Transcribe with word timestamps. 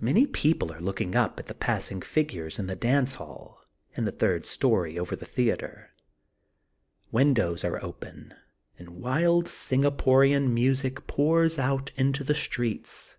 Many 0.00 0.26
people 0.26 0.72
are 0.72 0.80
looking 0.80 1.14
up 1.14 1.38
at 1.38 1.46
the 1.46 1.54
passing 1.54 2.00
figures 2.00 2.58
in 2.58 2.66
the 2.66 2.74
dance 2.74 3.16
haU 3.16 3.58
in 3.92 4.06
the 4.06 4.10
third 4.10 4.46
story 4.46 4.98
over 4.98 5.14
the 5.14 5.26
theatre. 5.26 5.90
Windows 7.12 7.62
are 7.62 7.78
open 7.84 8.32
and 8.78 8.88
wild 9.02 9.44
Singaporian 9.44 10.50
music 10.50 11.06
pours 11.06 11.58
out 11.58 11.92
into 11.98 12.24
the 12.24 12.34
streets. 12.34 13.16